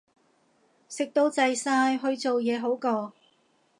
[0.89, 3.13] 食到滯晒，去做嘢好過